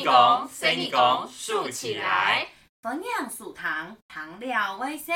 [0.00, 2.46] 你讲，生你讲，竖起来，
[2.80, 5.12] 分享素糖，糖料微笑。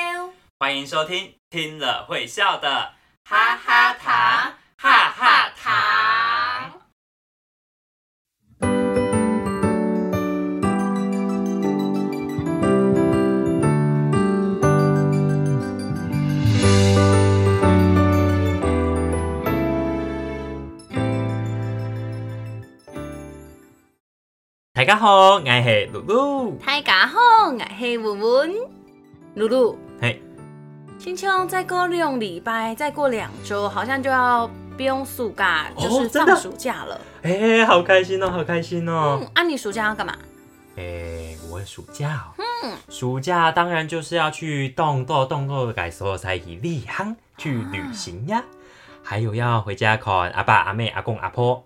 [0.59, 2.93] 欢迎收听，听了会笑的
[3.25, 4.59] 哈哈糖，
[24.85, 26.51] 大家好，我是露露。
[26.57, 27.17] 大家好，
[27.49, 28.55] 我是文文。
[29.35, 30.21] 露露，嘿，
[30.99, 37.01] 青青再过两礼拜，再过两周，好像就要不用暑假，哦就是放暑假了。
[37.23, 39.21] 哎、好开心哦，好开心哦。
[39.23, 40.15] 嗯，啊，你暑假要干嘛？
[40.77, 48.45] 哎、我暑假、哦，嗯，暑假当然就是要去动豆动豆改所在以立行去旅行呀，
[49.03, 51.65] 还有要回家看阿爸阿妹阿公阿婆。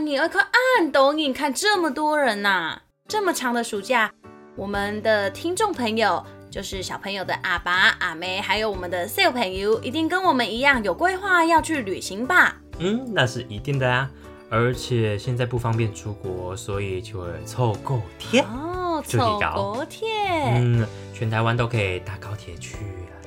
[0.00, 0.42] 哇，你要看
[0.78, 4.10] 按抖音看这么多人呐、这么长的暑假，
[4.56, 12.56] 我们的听众朋友，就是小朋友的阿爸阿妹，还有我们的小朋友，一定跟我们一样有规划要去旅行吧？
[12.78, 14.10] 嗯，那是一定的啊。
[14.48, 18.40] 而且现在不方便出国，所以就会凑够贴。
[18.40, 20.08] 哦，就可以走搞国铁。
[20.56, 22.76] 嗯，全台湾都可以搭高铁去，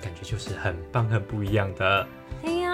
[0.01, 2.05] 感觉就是很棒、很不一样的。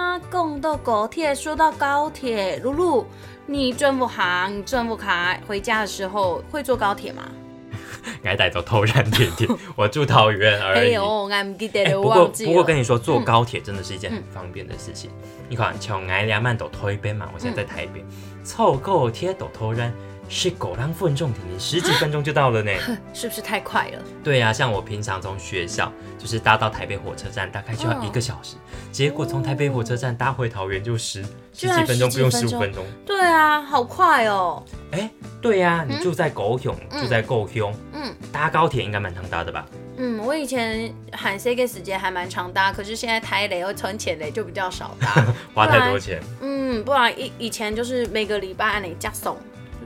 [0.10, 3.06] 哎呀，讲到高铁，说到高铁，露露，
[3.46, 7.30] 你转不行、转不开回家的时候会坐高铁吗？
[8.24, 10.80] 该带走偷然点点， 我住桃园而已。
[10.80, 12.50] 哎呦，我唔记了，不过忘记了。
[12.50, 15.12] 不过跟你说，坐嗯高铁真的是一件很方便的事情。
[15.48, 18.04] 你看，从爱两曼到推边嘛，我现在在台北，
[18.44, 19.94] 凑够贴到头然
[20.30, 22.72] 是狗浪分钟停，你十几分钟就到了呢。
[23.14, 24.00] 是不是太快了？
[24.24, 28.56] 对呀、像我平常从学校就是搭到台北火车站，大概就要一个小时，
[28.92, 32.86] 结果从台北火车站搭回桃园就十十几分钟，不用十五分钟。
[33.06, 34.64] 对啊，好快哦。
[34.92, 35.10] 哎，
[35.42, 39.66] 对呀、你嗯住在高雄，嗯住在高雄，嗯搭高铁应该蛮常搭的吧？
[39.98, 45.26] 嗯，我以前喊 C K 时间还蛮常搭，可是现在台雷和存钱雷就比较少搭。
[45.54, 46.22] 花太多钱。
[46.40, 49.36] 嗯，不然以以前就是每个礼拜按你加送。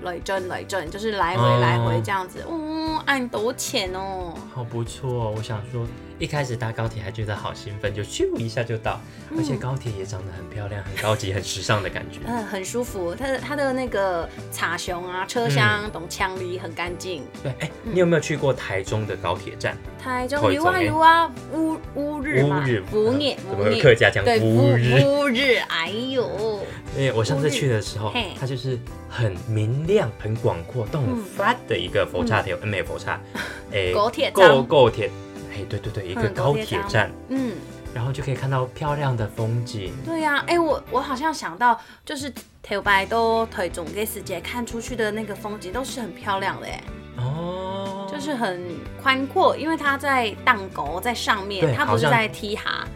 [0.03, 4.33] 累震累震，就是来回哦来回这样子，嗯，按多钱哦。
[4.53, 5.85] 好不错、我想说，
[6.19, 8.99] 一开始搭高铁还觉得好兴奋，就咻一下就到，
[9.37, 12.19] 而且高铁也长得很漂亮、很高级、很时尚的感觉。
[12.25, 13.15] 嗯， 很舒服。
[13.15, 17.23] 它的它的那个茶熊啊，车厢懂枪离很干净。
[17.41, 19.75] 对，哎、你有没有去过台中的高铁站？
[20.01, 25.01] 台中有啊有啊，乌乌日嘛，乌日福业怎么客家讲对乌日？
[25.01, 26.52] 乌日，哎呦，
[26.95, 28.77] 因为我上次去的时候嘿，它就是
[29.09, 31.23] 很明亮、很广阔、都很嗯。
[31.37, 33.19] flat 的一个佛刹铁，嗯，没有佛刹，
[33.73, 35.09] 哎高铁高站高铁，
[35.51, 37.53] 哎，对对对，一个嗯高高铁站，嗯，
[37.93, 39.91] 然后就可以看到漂亮的风景。
[40.05, 42.31] 对呀、哎、我我好像想到，就是
[42.61, 46.83] 台北都台中给世界看出去的那个风景都是很漂亮的，哎，
[47.17, 48.63] 哦，就是很
[49.01, 52.87] 宽阔，因为它在荡沟在上面，它不是在梯哈。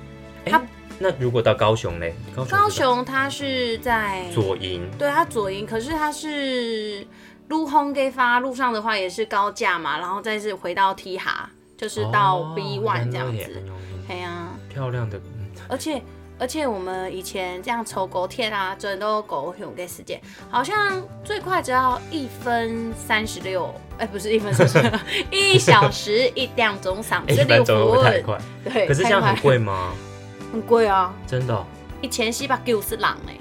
[0.46, 0.62] 哎它
[1.00, 2.06] 那如果到高雄呢？
[2.36, 4.90] 高雄高雄它是在左营。
[4.98, 7.06] 对，它左营，可是它是
[7.50, 13.68] 路轰给发路上的话也是高架嘛，然后再是回到 T 哈，就是到哦 B one 这样子原来也很。
[13.68, 16.02] 有名哎呀、漂亮的，嗯而且
[16.40, 24.92] 而且我们以前这样抽狗贴啊，真的都狗熊给时间，好像最快只要一分三十六，哎，不是一分三十六，
[25.32, 28.38] 一小时一两 钟三哎，十六一般走会不会太分，快？
[28.64, 29.94] 对，可是这样很贵，吗？
[30.52, 31.66] 很贵啊，真的哦、
[32.02, 33.38] 一千四百九十人哎，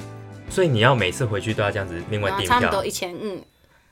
[0.49, 2.84] 所以你要每次回去都要这样子另外订票差不多。
[2.84, 3.44] 一千五，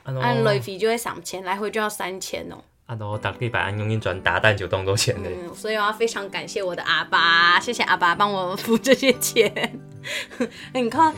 [0.05, 2.57] 按累费就会三千，来回就要三千哦。
[2.87, 5.31] 啊喏，打个一百按用一转打蛋就动多钱嘞。
[5.43, 9.79] 嗯，所以我要非常感谢我的阿爸，谢谢阿爸帮我付这些钱。
[10.75, 11.15] 你看，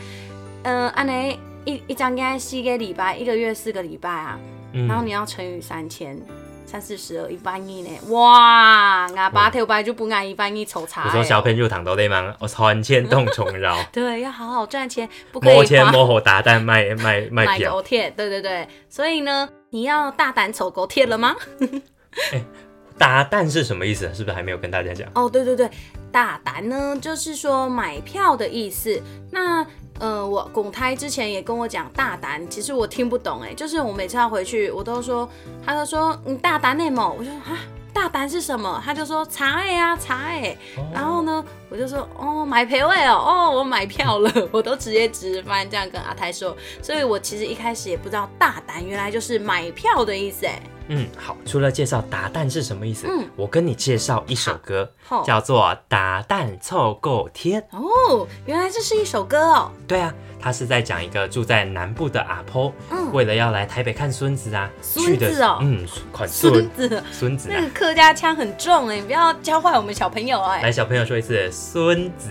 [0.63, 4.39] 嗯、按呢一一张应该四个礼拜，一个月四个礼拜啊，
[4.71, 6.17] 嗯然后你要乘以三千。
[6.67, 9.07] 三四十而一万一呢，哇！
[9.15, 11.05] 阿爸头白就不按一万亿筹查。
[11.05, 12.35] 我说小朋友躺到累吗？
[12.39, 17.81] 我传千动重饶， 对，要好好赚钱，不可以摸钱摸后打蛋卖卖卖买票狗。
[17.81, 18.11] 贴。
[18.11, 21.33] 对对对，所以呢，你要大胆丑狗贴了吗？
[22.99, 24.13] 打蛋是什么意思？
[24.13, 25.09] 是不是还没有跟大家讲？
[25.15, 25.69] 哦，对对对，
[26.11, 29.01] 大胆呢，就是说买票的意思。
[29.31, 29.65] 那
[29.99, 35.27] 呃，我拱胎之前也跟我讲大胆，其实我听不懂哎，就是我每次要回去，我都说，
[35.65, 37.57] 他就说你大胆内某，我就说啊。
[37.93, 38.79] 大胆是什么？
[38.85, 40.55] 他就说查哎呀查哎，
[40.93, 50.61] 然后呢，我就说哦买陪位哦，哦我买票了，我都直接直翻这样跟阿泰说，所以我其实一开始也不知道大胆原来就是买票的意思哎。
[50.87, 51.35] 嗯，好。
[51.45, 54.91] 除了介绍打蛋是什么意思，嗯我跟你介绍一首歌，
[55.25, 57.61] 叫做《打蛋凑够天》。
[57.71, 59.71] 哦，原来这是一首歌哦。
[59.87, 67.69] 对啊，他是在讲一个住在南部的阿婆，嗯，为了要来台北看孙子啊，孙去的子哦嗯，款孙孙子，孙子啊那个。
[67.69, 70.63] 客家腔很重哎，你不要教坏我们小朋友哎。
[70.63, 72.29] 来，小朋友说一次，孙子，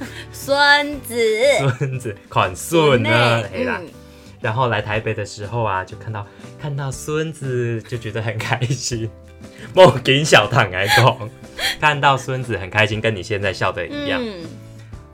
[0.32, 1.16] 孙子，
[1.78, 3.42] 孙子，款孙呢？
[3.52, 3.86] 嗯
[4.44, 6.26] 然后来台北的时候啊，就看到
[6.60, 9.10] 看到孙子，就觉得很开心。
[9.72, 11.30] 梦给小糖来讲，
[11.80, 14.20] 看到孙子很开心，跟你现在笑的一样。
[14.22, 14.44] 嗯，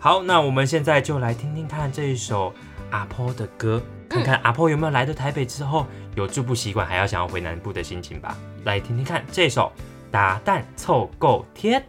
[0.00, 2.52] 好，那我们现在就来听听看这一首
[2.90, 5.86] 阿婆的歌，看看阿婆有没有来到台北之后
[6.16, 8.36] 有住不习惯，还要想要回南部的心情吧。
[8.64, 9.72] 来听听看这首
[10.10, 11.80] 《打蛋凑够天》。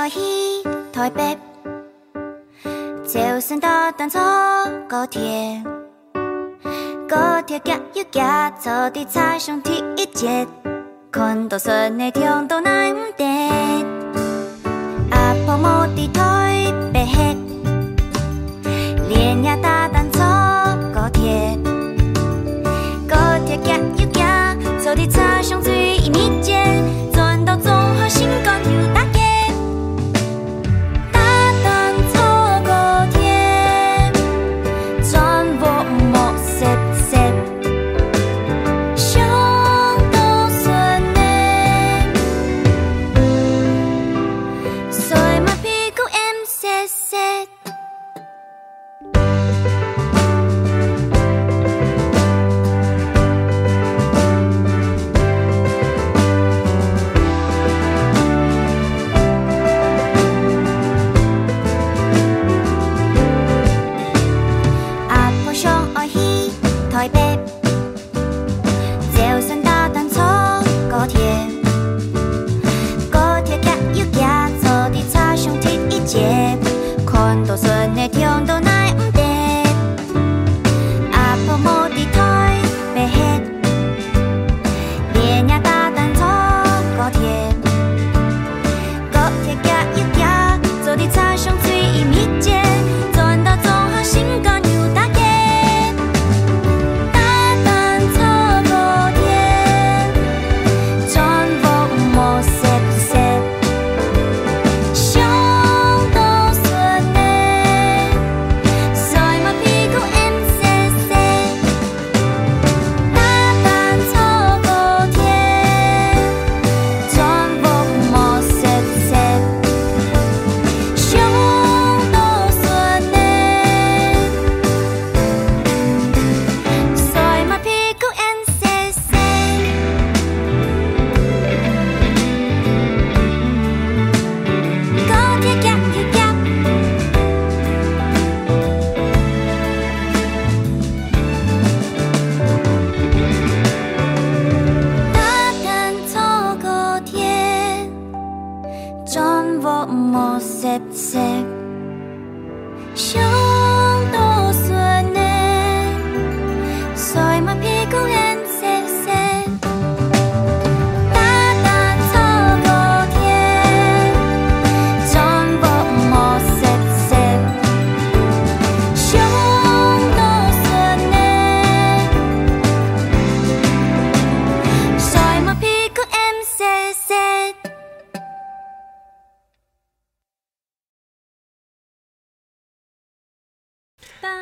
[0.00, 0.18] 婆上爱去
[0.94, 1.38] 台北，
[3.06, 4.18] 就算搭单坐
[4.88, 5.62] 高铁，
[7.06, 10.46] 高铁夹又夹，坐伫彩上第一节，
[11.10, 13.24] 看到顺的听到难得。
[15.10, 17.06] 阿婆冇伫台北，
[19.06, 20.22] 连夜搭单坐
[20.94, 21.58] 高铁，
[23.06, 26.64] 高铁夹又夹，坐伫彩上最密接，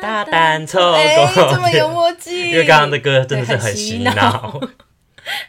[0.01, 2.51] 大胆凑哎，够这么有，默契。
[2.51, 4.59] 因为刚刚的歌真的是很洗 洗脑。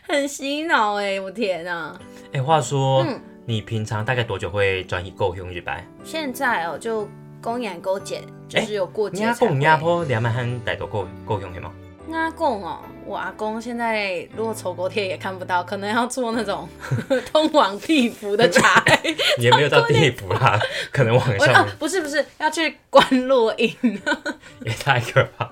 [0.09, 1.99] 很洗脑哎，我天啊！
[2.33, 5.85] 哎、话说、嗯你平常大概多久会转移够用日白？
[6.04, 7.09] 现在哦，就
[7.42, 9.35] 公演勾减，就哎是有过节你阿。
[9.35, 11.73] 公阿婆两万汉带多够够用的吗？
[12.12, 16.69] 阿公哦，我阿公现在如果丑国贴也看不到，可能要做那种
[17.33, 18.83] 通往地府的茶。
[19.38, 20.59] 也没有到地府啦，
[20.93, 23.75] 可能往上面，不是不是，要去关落音，
[24.64, 25.50] 也太可怕。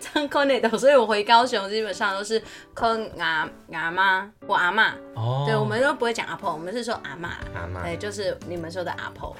[0.00, 9.34] 唱 c o n 的，所以我回高雄基本上都是 c 阿阿妈，我阿妈，哦，对，我们都不会讲阿婆，我们是说阿妈，阿妈对，就是你们说的阿婆。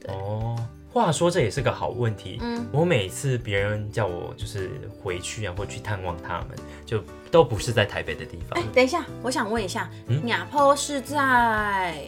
[0.00, 0.14] 对。
[0.14, 0.56] 哦，
[0.92, 2.38] 话说这也是个好问题。
[2.40, 4.70] 嗯我每次别人叫我就是
[5.02, 6.50] 回去啊，或去探望他们，
[6.84, 8.64] 就都不是在台北的地方哎、。
[8.74, 12.02] 等一下，我想问一下，嗯雅坡是在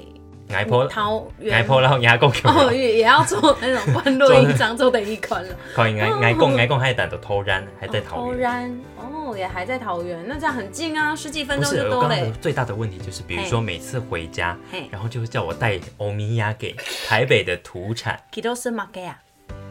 [0.53, 5.55] 挨坡桃园挨坡，然后牙公哦，也也要做那种关录音章做的一款了。
[5.75, 8.35] 可以挨挨公挨公还胆的偷然，还在桃园。
[8.35, 12.33] 桃园哦，也还在桃园，那这样很近啊，十几分钟就多嘞。
[12.41, 14.57] 最大的问题就是，比如说每次回家，
[14.91, 16.75] 然后就会叫我带欧米亚给
[17.09, 18.21] 台北的土产。
[18.33, 19.19] 基都是马给啊，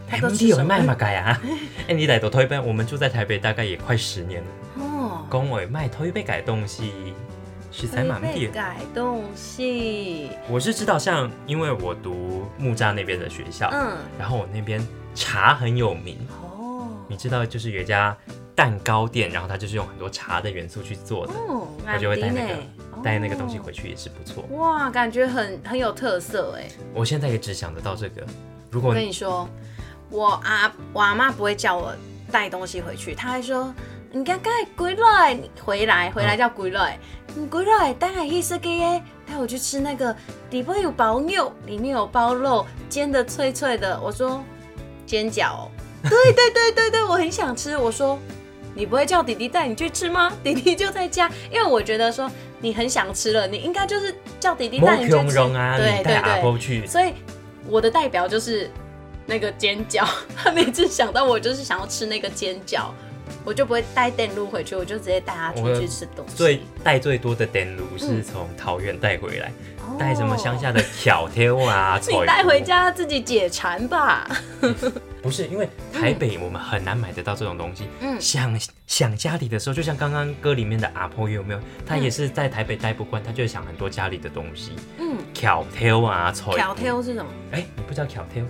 [0.10, 0.64] 他哎，都你有？
[0.64, 1.42] 卖嘛改啊？
[1.88, 4.48] 哎，你来都推杯，我们住在台北大概也快十年了。
[4.80, 7.14] 哦，讲我卖推杯改东西，
[7.72, 8.52] 实在蛮会被点。
[8.52, 18.16] 改东西，我是知道，像因为我读木栅那边的学校，嗯，然后我那边茶很有名，哦，你知道，就是有一家
[18.56, 22.54] 蛋糕店，然后它就是用很多茶的元素去做的，哦，我就会带那个
[22.92, 24.44] 哦带那个东西回去也是不错。
[24.58, 26.68] 哇，感觉很很有特色哎。
[26.94, 28.26] 我现在也只想得到这个。
[28.72, 29.48] 如我果跟你说，
[30.10, 31.94] 我阿我阿妈不会叫我
[32.32, 33.74] 带东西回去，她还说。
[34.12, 36.98] 你刚刚归来回来回来叫归来，
[37.36, 40.16] 你归来带来去设计耶，带我去吃那个
[40.50, 44.00] 底部有包肉，里面有包肉，煎的脆脆的。
[44.02, 44.44] 我说
[45.06, 45.72] 煎饺哦，
[46.04, 47.78] 对对对对对，我很想吃。
[47.78, 48.18] 我说
[48.74, 50.32] 你不会叫弟弟带你去吃吗？
[50.44, 52.30] 弟弟就在家，因为我觉得说
[52.62, 55.18] 你很想吃了，你应该就是叫弟弟摸带你去吃。
[55.56, 57.14] 啊，对对对婆去，所以
[57.68, 58.72] 我的代表就是
[59.28, 60.04] 那个煎饺，
[60.36, 62.86] 他每次想到我就是想要吃那个煎饺，
[63.44, 66.36] 我就不会带电路回去，我就直接带他出去吃东西。
[66.36, 74.30] 最带最多的电炉是从桃园带回来，哦带什么乡下的巧挑啊，你菜带回家自己解馋吧。
[75.22, 77.88] 不是因为台北我们很难买得到这种东西。
[78.00, 78.58] 嗯想
[78.88, 81.60] 想家里的时候，就像刚刚歌里面的阿婆有没有？
[81.86, 87.30] 他嗯也是在台北待不惯，他就会想很多家里的东西，嗯，挑挑啊，菜条条是什么？
[87.52, 88.44] 哎，你不知道巧挑？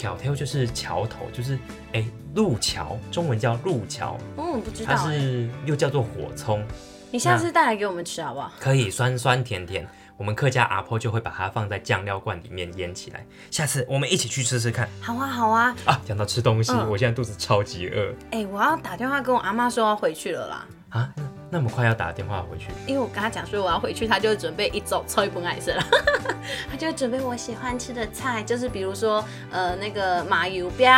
[0.00, 1.58] 挑挑就是桥头，就是
[1.92, 2.02] 哎
[2.34, 5.12] 路桥，中文叫路桥，嗯，不知它道它。
[5.12, 6.64] 是又叫做火葱，
[7.10, 8.50] 你下次带来给我们吃好不好？
[8.58, 9.86] 可以酸酸甜甜。
[10.16, 13.26] 我们客家阿婆就会把它放在酱料罐里面腌起来。
[13.50, 15.76] 下次我们一起去吃吃看好啊，好啊。
[15.84, 16.00] 啊！
[16.06, 20.66] 讲到吃东西，嗯我现在肚子超级饿哎、我要打电话跟我阿妈说要回去了啦。
[20.90, 21.08] 啊！
[21.50, 22.66] 那么快要打电话回去？
[22.86, 25.82] 因为我跟他讲说我要回去，他就准备一走抽一本爱色了，
[26.70, 30.88] 他就准备我喜欢吃的菜，就是比如说呃那个麻油饼、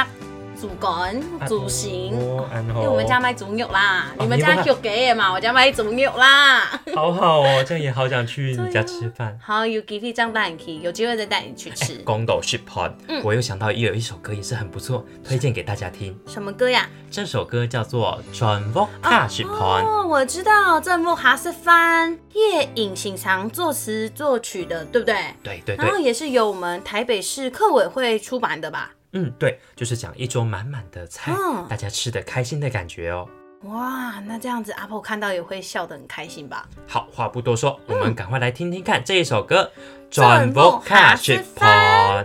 [0.62, 2.12] 煮干、煮行。
[2.12, 6.80] 因为我们家卖猪肉啦，哦你们家你们肉给的嘛，我家卖猪肉啦。
[6.94, 9.36] 好好哦，这样也好想去你家吃饭。
[9.42, 11.96] 好，有机会这样带你去，有机会再带你去吃。
[12.04, 16.16] 公斗 ship pod，、嗯我又想到也有一首歌也是很不错，推荐给大家听。
[16.28, 16.88] 什么歌呀？
[17.10, 19.82] 这首歌叫做《转 v o c a ship pod》。
[19.84, 25.16] 哦，我知道，郑木哈是翻叶隐行长作词作曲的，对不对？
[25.42, 28.92] 对对然后，也是由我们台北市客委会出版的吧？
[29.12, 33.28] 嗯对，就是讲一桌满满的菜，嗯大家吃的开心的感觉哦。
[33.64, 36.68] 哇，那这样子阿婆看到也会笑得很开心吧？
[36.88, 39.70] 好，话不多说，我们赶快来听听看这一首歌
[40.14, 42.24] 《转转 v o c a Voca ship 吃 pod》。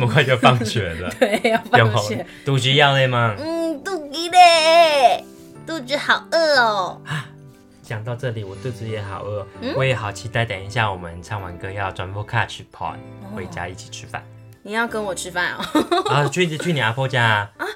[0.00, 2.24] 么快就放学了， 对，要放学。
[2.44, 3.36] 肚子要嘞吗？
[3.38, 5.24] 嗯，肚子嘞，
[5.66, 7.00] 肚子好饿哦。
[7.82, 10.44] 讲到这里，我肚子也好饿，嗯我也好期待。
[10.44, 12.94] 等一下我们唱完歌要转播卡去跑，
[13.34, 14.24] 回家一起吃饭。
[14.62, 15.64] 你要跟我吃饭哦？
[16.10, 17.24] 啊，去去你阿婆家
[17.58, 17.66] 啊，啊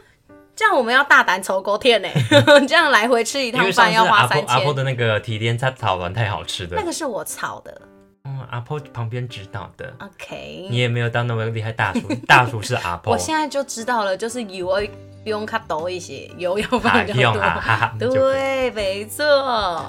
[0.54, 2.08] 这样我们要大胆筹勾天呢，
[2.68, 4.46] 这样来回吃一趟饭要花三千。
[4.46, 7.80] 阿婆的那个提炼菜炒完太好吃的那，个是我炒的
[8.26, 10.66] 嗯，阿婆旁边指导的，，OK。
[10.70, 14.80] 你也没有到那么厉害，大厨 大厨是阿婆我，现在就知道了，就是油
[15.22, 19.24] 不用卡多一些，油要啊放比较 用啊对，没错。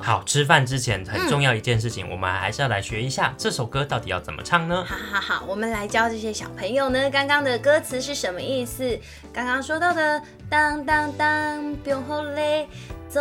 [0.02, 4.84] 好，吃饭之前很重要一件事情，我们还是要来学一下这首歌到底要怎么唱呢？
[4.86, 9.00] 好好好，我们来教这些小朋友呢，刚刚的歌词是什么意思？
[9.32, 12.68] 刚刚说到的当当当，不用后嘞，
[13.10, 13.20] 走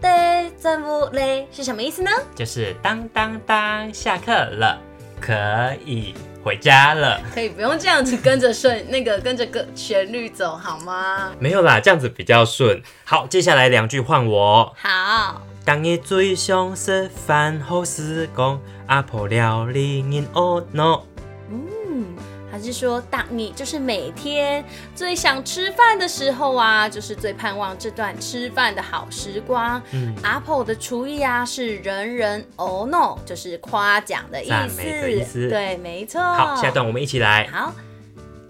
[0.00, 2.10] 的转不累，是什么意思呢？
[2.34, 4.78] 就是当当当，下课了，
[5.20, 5.32] 可
[5.84, 7.20] 以回家了。
[7.34, 11.30] 可以不用这样子跟着顺那个跟着歌旋律走好吗？
[11.38, 12.80] 没有啦，这样子比较顺。
[13.04, 14.74] 好，接下来两句换我。
[14.76, 21.02] 好，当你最想食饭好时光，阿婆料理人哦 no。
[22.52, 24.62] 嗯，还是说当你就是每天
[24.94, 29.82] 最想吃饭的时候啊，就是最盼望这段吃饭的好时光。
[29.92, 34.82] 嗯，阿婆的厨艺啊，是人人 oh no，就是夸奖的意赞思。
[35.10, 36.20] 意思对，没错。
[36.20, 37.48] 好，下段我们一起来。
[37.50, 37.72] 好，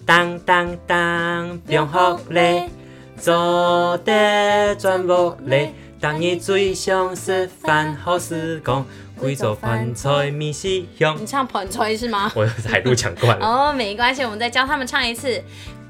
[0.05, 2.69] 当当当，不用好累，
[3.17, 5.73] 做得全无累。
[6.01, 8.85] 当你最想食饭好时光，
[9.23, 11.25] 贵州饭菜米西香你。
[11.25, 12.33] 唱盆菜是吗？
[12.35, 13.47] 我海陆抢惯了。
[13.47, 15.43] 哦，没关系，我们再教他们唱一次。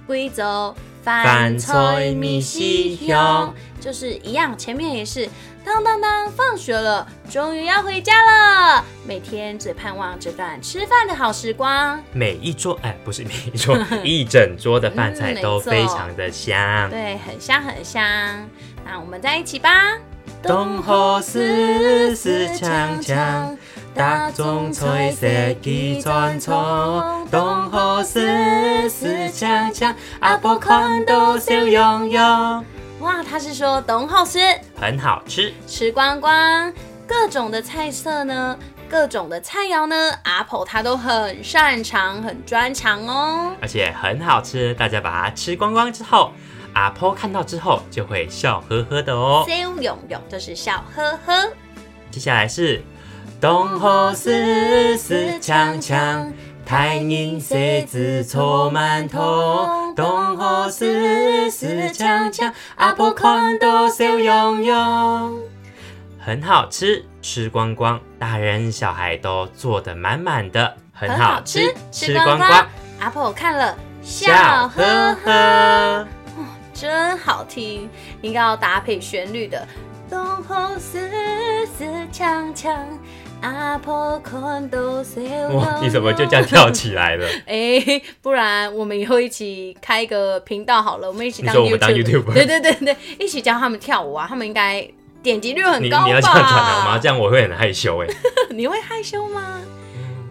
[0.06, 5.28] 贵州饭饭菜菜米米西西香香，就是一样，前面也是
[5.64, 8.84] 当当当，放学了，终于要回家了。
[9.06, 12.02] 每天最盼望这段吃饭的好时光。
[12.12, 16.90] 每一桌，哎，不是每一桌， 一整桌的饭菜都非常的香。
[16.90, 18.04] 对，很香很香。
[18.84, 19.96] 那我们在一起吧。
[20.42, 23.56] 东河四四锵锵，
[23.94, 25.28] 大众菜色
[25.62, 27.26] 几传统。
[27.30, 32.64] 东河四四锵锵，阿婆看到笑容容，
[32.98, 34.40] 哇，他是说董好吃，
[34.80, 35.54] 很好吃。
[35.66, 36.72] 吃光光，
[37.06, 38.58] 各种的菜色呢，
[38.90, 43.52] 各种的菜肴呢，阿婆她都很擅长，很专长哦。
[43.60, 46.32] 而且很好吃，大家把它吃光光之后，
[46.74, 49.44] 阿婆看到之后就会笑呵呵的哦。
[49.46, 51.50] 笑永永就是笑呵呵，
[52.10, 52.82] 接下来是
[53.40, 56.32] 东河四四锵锵，
[56.64, 57.54] 太人设
[57.86, 59.92] 子搓馒头。
[59.94, 65.40] 东河四四锵锵，阿婆看到笑容容。
[66.18, 72.66] 很好吃，吃光光，大人小孩都做的满满的，很好吃，吃光光，。
[73.00, 76.06] 阿婆看了笑呵呵，。
[76.82, 77.88] 真好听，
[78.22, 79.64] 应该要搭配旋律的。
[80.10, 81.08] 东后四
[81.64, 82.74] 四锵锵，
[83.40, 85.20] 阿婆看都笑
[85.52, 87.24] 哇，你怎么就这样跳起来了？
[87.46, 94.84] 哎、不然我们以后一起开一个频道好了，我们一起当你说我们当 YouTube，YouTuber 对对对对，一起教他们跳舞啊，他们应该
[95.22, 96.06] 点击率很高吧？
[96.06, 96.98] 你你要这样讲的吗？
[97.00, 98.08] 这样我会很害羞哎。
[98.50, 99.60] 你会害羞吗？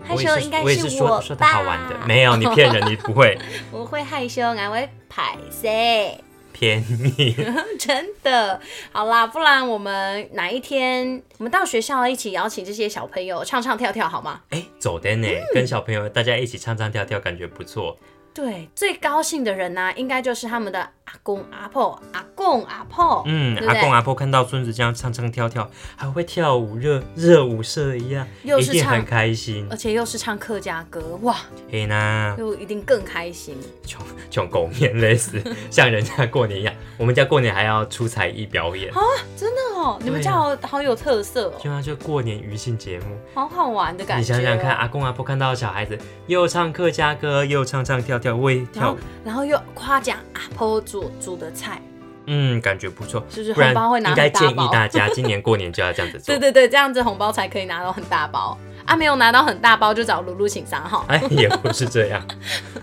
[0.04, 3.40] 害羞应该是我说的好玩的吧，没有你骗人，你不会
[3.72, 6.22] 我会害羞，俺会排泄。
[6.52, 7.36] 骗你。
[7.80, 8.60] 真的，
[8.92, 14.42] 好啦，不然我们哪一天我们到学校一起邀请这些小朋友唱唱跳跳好吗？
[14.50, 17.98] 哎，走的呢，嗯跟小朋友大家一起唱唱跳跳，感觉不错。
[18.34, 23.76] 对，最高兴的人呢、应该就是他们的阿公阿婆、阿公阿婆，嗯，对对？
[23.76, 29.68] 阿公阿婆看到孙子这样唱唱跳跳，还会跳舞，热热舞社一样，又是唱一定很开心。
[29.70, 29.78] 而。
[29.82, 31.36] 且又是唱客家歌，哇，
[31.72, 33.58] 嘿呐，就一定更开心。
[33.84, 38.94] 穷穷狗面类似， 像人家过年一样，我们家过年还要出才艺表演，
[39.36, 43.18] 真的哦，你们家好好有特色哦，就像就过年娱庆节目。
[43.34, 44.38] 好好玩的感觉、哦。
[44.38, 45.98] 你想想看，阿，公阿婆看到小孩子
[46.28, 51.82] 又唱客家歌，又唱唱跳跳，会然后跳舞，然后又夸奖阿婆煮煮的菜，
[52.28, 53.24] 嗯，感觉不错。
[53.30, 54.48] 是不是红包会拿应该很大包？
[54.48, 56.40] 建议大家今年过年就要这样子做对。
[56.40, 58.96] 对对，这样子红包才可以拿到很大包啊！
[58.96, 61.06] 没有拿到很大包就找露露请三号。
[61.10, 62.22] 哎，也不是这样。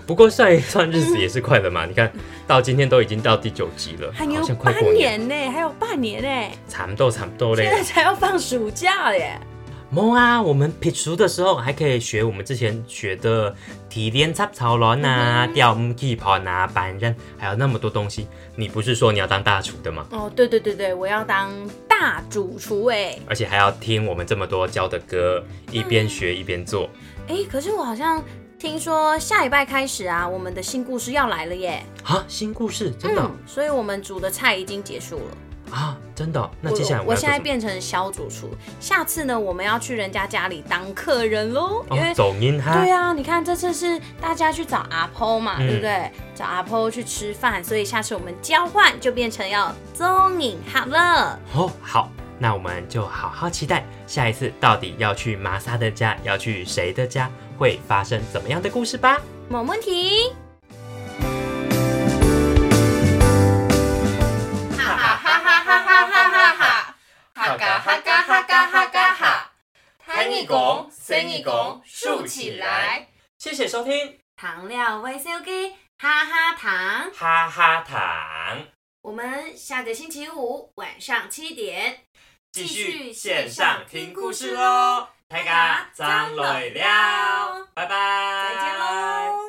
[0.06, 1.84] 不过算一算日子也是快了嘛。
[1.86, 2.10] 你看
[2.46, 7.82] 到今天都已经到第九集了，还有半年，呢，还有半年呢，惨豆惨豆现在嘞。
[7.82, 9.38] 才要放暑假耶！
[9.90, 13.54] 梦啊，我们撇除的时候还可以学我们之前学的
[13.88, 18.26] 提炼插草卵啊、嗯吊木气泡啊、板刃，还有那么多东西。
[18.54, 20.06] 你不是说你要当大厨的吗？
[20.10, 21.50] 哦，对对对对，我要当
[21.88, 26.90] 大主厨哎而且还要听我们这么多教的歌，一边学一边做。
[27.26, 28.22] 哎，可是我好像
[28.58, 31.82] 听说下礼拜开始啊，我们的新故事要来了耶。
[32.04, 35.36] 啊，新故事真的、嗯，所以我们煮的菜已经结束了。
[35.70, 36.50] 啊，真的。
[36.60, 38.50] 那接下来我我现在变成小主厨，
[38.80, 42.72] 下次呢，我们要去人家家里当客人喽，因为哦，走音哈。
[42.74, 46.10] 对啊，你看这次是大家去找阿婆嘛，嗯对不对？
[46.34, 51.38] 找阿婆去吃饭，所以下次我们交换就变成要中影好了。
[51.54, 59.20] 哦，好，那我们就好好期待下一次到底要去玛莎的家，要去谁的家，会发生怎么样的故事吧。
[59.48, 60.32] 没问题。
[65.82, 66.94] 哈哈哈哈
[67.34, 69.52] 哈，嘎哈嘎哈嘎哈嘎哈，
[69.98, 73.08] 摊一拱，生一拱，竖起来。
[73.38, 78.66] 谢谢收听，糖料微笑给哈哈糖，哈哈糖，
[79.02, 82.00] 我们下个星期五晚上七点
[82.52, 85.08] 继续线上听故事喽。
[85.28, 89.47] 大家张累了，拜拜，再见喽。